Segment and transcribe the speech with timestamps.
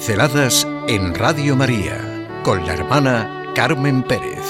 [0.00, 4.46] Pinceladas en Radio María con la hermana Carmen Pérez.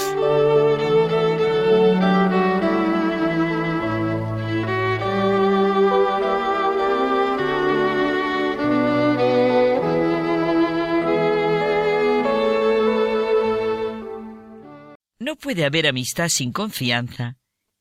[15.19, 17.39] No puede haber amistad sin confianza,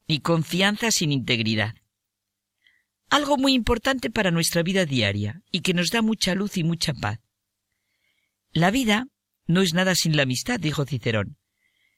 [0.08, 1.76] ni confianza sin integridad.
[3.12, 6.96] Algo muy importante para nuestra vida diaria y que nos da mucha luz y mucha
[6.96, 7.20] paz.
[8.52, 9.08] La vida
[9.48, 11.38] no es nada sin la amistad, dijo Cicerón.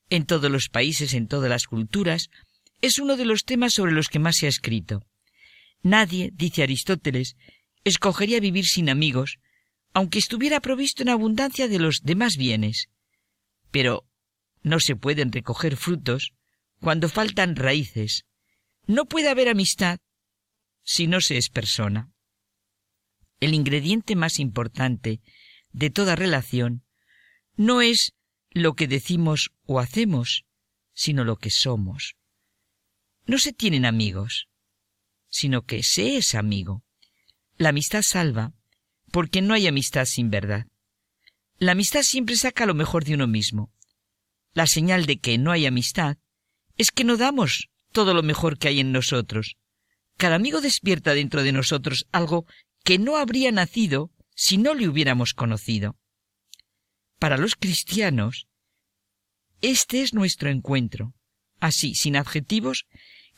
[0.09, 2.29] En todos los países, en todas las culturas,
[2.81, 5.05] es uno de los temas sobre los que más se ha escrito.
[5.83, 7.35] Nadie, dice Aristóteles,
[7.83, 9.39] escogería vivir sin amigos,
[9.93, 12.89] aunque estuviera provisto en abundancia de los demás bienes.
[13.71, 14.05] Pero
[14.63, 16.33] no se pueden recoger frutos
[16.79, 18.25] cuando faltan raíces.
[18.87, 19.99] No puede haber amistad
[20.83, 22.11] si no se es persona.
[23.39, 25.21] El ingrediente más importante
[25.73, 26.83] de toda relación
[27.55, 28.13] no es
[28.49, 30.45] lo que decimos o hacemos,
[30.93, 32.15] sino lo que somos.
[33.25, 34.47] No se tienen amigos,
[35.29, 36.83] sino que se es amigo.
[37.57, 38.53] La amistad salva,
[39.11, 40.67] porque no hay amistad sin verdad.
[41.57, 43.71] La amistad siempre saca lo mejor de uno mismo.
[44.53, 46.17] La señal de que no hay amistad
[46.77, 49.57] es que no damos todo lo mejor que hay en nosotros.
[50.17, 52.45] Cada amigo despierta dentro de nosotros algo
[52.83, 54.11] que no habría nacido
[54.43, 55.99] si no le hubiéramos conocido.
[57.19, 58.47] Para los cristianos,
[59.61, 61.13] este es nuestro encuentro,
[61.59, 62.87] así, sin adjetivos,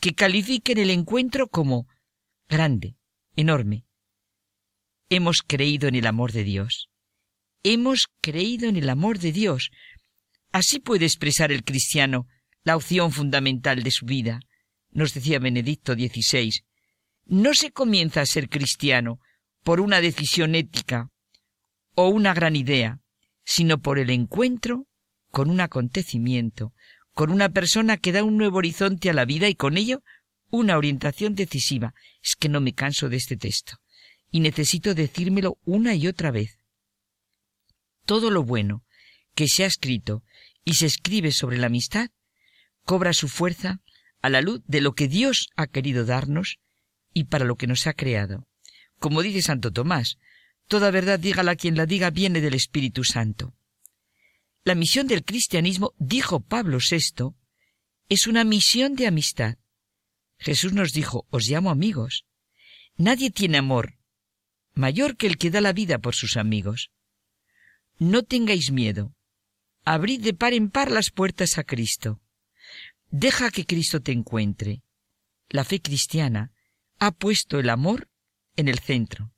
[0.00, 1.86] que califiquen el encuentro como
[2.48, 2.96] grande,
[3.36, 3.84] enorme.
[5.10, 6.88] Hemos creído en el amor de Dios.
[7.62, 9.72] Hemos creído en el amor de Dios.
[10.52, 12.28] Así puede expresar el cristiano
[12.62, 14.40] la opción fundamental de su vida.
[14.90, 16.64] Nos decía Benedicto XVI.
[17.26, 19.20] No se comienza a ser cristiano
[19.64, 21.10] por una decisión ética
[21.94, 23.00] o una gran idea,
[23.44, 24.86] sino por el encuentro
[25.30, 26.72] con un acontecimiento,
[27.14, 30.02] con una persona que da un nuevo horizonte a la vida y con ello
[30.50, 31.94] una orientación decisiva.
[32.22, 33.78] Es que no me canso de este texto
[34.30, 36.58] y necesito decírmelo una y otra vez.
[38.04, 38.84] Todo lo bueno
[39.34, 40.22] que se ha escrito
[40.64, 42.10] y se escribe sobre la amistad
[42.84, 43.80] cobra su fuerza
[44.20, 46.58] a la luz de lo que Dios ha querido darnos
[47.14, 48.46] y para lo que nos ha creado.
[49.04, 50.16] Como dice Santo Tomás,
[50.66, 53.52] toda verdad dígala quien la diga viene del Espíritu Santo.
[54.64, 57.34] La misión del cristianismo, dijo Pablo VI,
[58.08, 59.58] es una misión de amistad.
[60.38, 62.24] Jesús nos dijo, os llamo amigos.
[62.96, 63.98] Nadie tiene amor
[64.72, 66.90] mayor que el que da la vida por sus amigos.
[67.98, 69.14] No tengáis miedo.
[69.84, 72.22] Abrid de par en par las puertas a Cristo.
[73.10, 74.82] Deja que Cristo te encuentre.
[75.50, 76.52] La fe cristiana
[76.98, 78.08] ha puesto el amor
[78.56, 79.32] en el centro.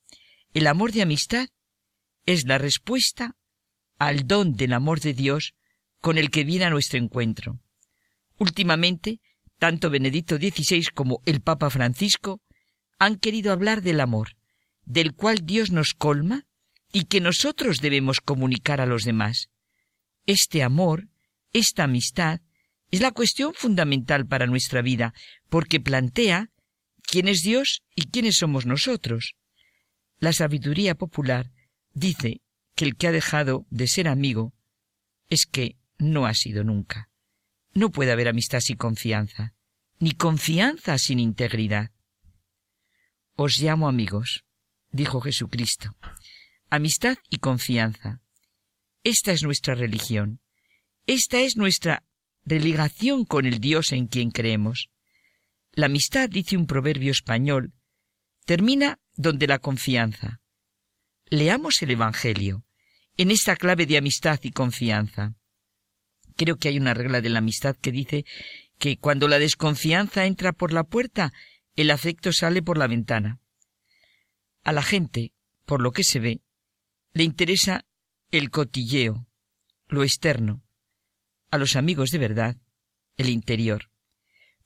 [0.53, 1.49] El amor de amistad
[2.25, 3.37] es la respuesta
[3.99, 5.55] al don del amor de Dios
[6.01, 7.61] con el que viene a nuestro encuentro.
[8.39, 9.21] Últimamente,
[9.59, 12.43] tanto Benedicto XVI como el Papa Francisco
[12.99, 14.37] han querido hablar del amor,
[14.85, 16.47] del cual Dios nos colma
[16.93, 19.51] y que nosotros debemos comunicar a los demás.
[20.27, 21.09] Este amor,
[21.53, 22.41] esta amistad,
[22.91, 25.13] es la cuestión fundamental para nuestra vida,
[25.49, 26.51] porque plantea
[27.17, 29.37] quién es Dios y quiénes somos nosotros.
[30.19, 31.51] La sabiduría popular
[31.95, 32.43] dice
[32.75, 34.53] que el que ha dejado de ser amigo
[35.31, 37.09] es que no ha sido nunca.
[37.73, 39.55] No puede haber amistad sin confianza,
[39.99, 41.91] ni confianza sin integridad.
[43.35, 44.45] Os llamo amigos,
[44.91, 45.97] dijo Jesucristo.
[46.69, 48.21] Amistad y confianza.
[49.05, 50.43] Esta es nuestra religión.
[51.07, 52.05] Esta es nuestra
[52.45, 54.91] religación con el Dios en quien creemos.
[55.77, 57.75] La amistad, dice un proverbio español,
[58.47, 60.41] termina donde la confianza.
[61.27, 62.65] Leamos el Evangelio
[63.19, 65.35] en esta clave de amistad y confianza.
[66.35, 68.25] Creo que hay una regla de la amistad que dice
[68.79, 71.35] que cuando la desconfianza entra por la puerta,
[71.75, 73.39] el afecto sale por la ventana.
[74.65, 75.35] A la gente,
[75.67, 76.41] por lo que se ve,
[77.13, 77.85] le interesa
[78.31, 79.27] el cotilleo,
[79.89, 80.63] lo externo.
[81.51, 82.57] A los amigos de verdad,
[83.19, 83.91] el interior.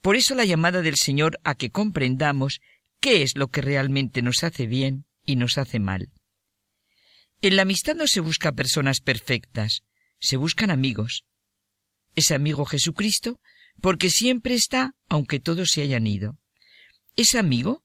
[0.01, 2.61] Por eso la llamada del Señor a que comprendamos
[3.01, 6.11] qué es lo que realmente nos hace bien y nos hace mal.
[7.43, 9.83] En la amistad no se busca personas perfectas,
[10.19, 11.25] se buscan amigos.
[12.15, 13.41] Es amigo Jesucristo
[13.81, 16.39] porque siempre está aunque todos se hayan ido.
[17.17, 17.83] Es amigo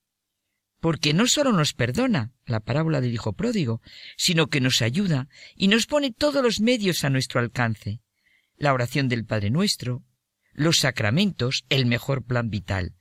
[0.79, 3.81] porque no solo nos perdona, la parábola del Hijo Pródigo,
[4.17, 8.01] sino que nos ayuda y nos pone todos los medios a nuestro alcance.
[8.57, 10.03] La oración del Padre Nuestro,
[10.56, 12.96] los sacramentos, el mejor plan vital.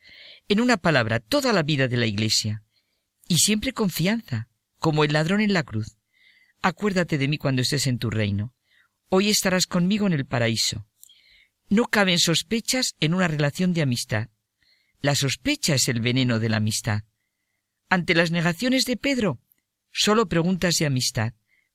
[0.49, 2.62] En una palabra, toda la vida de la Iglesia.
[3.29, 4.49] Y siempre confianza,
[4.79, 5.97] como el ladrón en la cruz.
[6.61, 8.55] acuérdate de mí cuando estés en tu reino.
[9.11, 10.87] Hoy estarás conmigo en el paraíso.
[11.69, 14.29] No caben sospechas en una relación de amistad.
[15.00, 17.03] La sospecha es el veneno de la amistad.
[17.91, 19.41] Ante las negaciones de Pedro,
[19.93, 21.35] solo preguntas de amistad,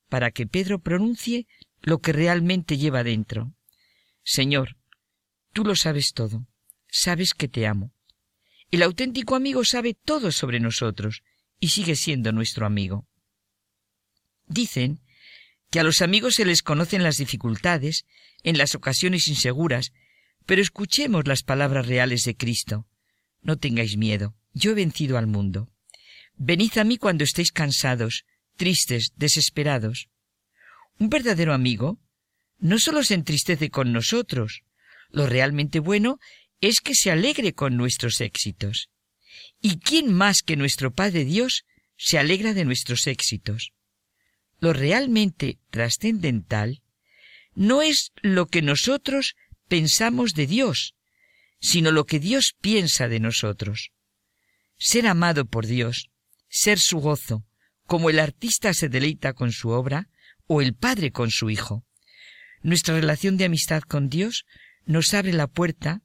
[0.10, 1.46] para que Pedro pronuncie
[1.82, 3.54] lo que realmente lleva dentro.
[4.24, 4.79] Señor,
[5.54, 6.48] tú lo sabes todo,
[6.90, 7.94] sabes que te amo.
[8.72, 11.24] El auténtico amigo sabe todo sobre nosotros
[11.60, 13.08] y sigue siendo nuestro amigo.
[14.46, 15.02] Dicen
[15.70, 18.06] que a los amigos se les conocen las dificultades,
[18.44, 19.92] en las ocasiones inseguras,
[20.46, 22.88] pero escuchemos las palabras reales de Cristo.
[23.42, 25.70] No tengáis miedo, yo he vencido al mundo.
[26.36, 28.26] Venid a mí cuando estéis cansados,
[28.56, 30.10] tristes, desesperados.
[30.98, 32.00] Un verdadero amigo
[32.58, 34.64] no solo se entristece con nosotros,
[35.10, 36.20] lo realmente bueno
[36.62, 38.90] es que se alegre con nuestros éxitos.
[39.62, 41.66] ¿Y quién más que nuestro Padre Dios
[41.98, 43.72] se alegra de nuestros éxitos?
[44.60, 46.82] Lo realmente trascendental
[47.56, 49.36] no es lo que nosotros
[49.68, 50.96] pensamos de Dios,
[51.60, 53.92] sino lo que Dios piensa de nosotros.
[54.78, 56.10] Ser amado por Dios,
[56.48, 57.46] ser su gozo,
[57.86, 60.10] como el artista se deleita con su obra
[60.48, 61.86] o el padre con su hijo.
[62.62, 64.46] Nuestra relación de amistad con Dios
[64.90, 66.02] nos abre la puerta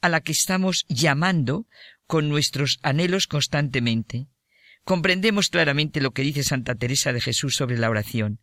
[0.00, 1.66] a la que estamos llamando
[2.06, 4.26] con nuestros anhelos constantemente.
[4.84, 8.40] Comprendemos claramente lo que dice Santa Teresa de Jesús sobre la oración.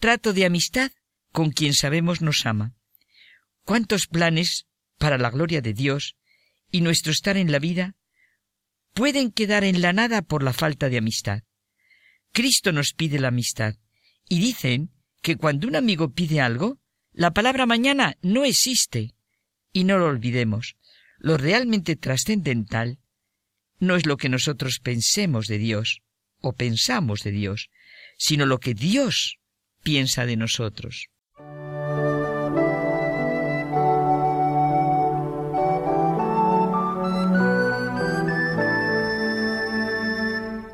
[0.00, 0.90] Trato de amistad
[1.30, 2.74] con quien sabemos nos ama.
[3.64, 4.66] ¿Cuántos planes
[4.98, 6.16] para la gloria de Dios
[6.72, 7.94] y nuestro estar en la vida
[8.92, 11.44] pueden quedar en la nada por la falta de amistad?
[12.32, 13.76] Cristo nos pide la amistad
[14.28, 14.90] y dicen
[15.22, 16.81] que cuando un amigo pide algo,
[17.12, 19.14] la palabra mañana no existe.
[19.72, 20.76] Y no lo olvidemos.
[21.18, 22.98] Lo realmente trascendental
[23.78, 26.02] no es lo que nosotros pensemos de Dios
[26.40, 27.70] o pensamos de Dios,
[28.18, 29.38] sino lo que Dios
[29.82, 31.08] piensa de nosotros.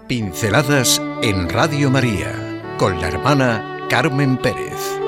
[0.08, 5.07] Pinceladas en Radio María con la hermana Carmen Pérez.